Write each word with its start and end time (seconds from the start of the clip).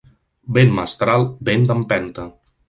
Vent 0.57 0.73
mestral, 0.79 1.27
vent 1.51 1.69
d'empenta. 1.73 2.27